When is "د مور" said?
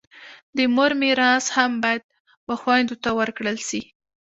0.55-0.91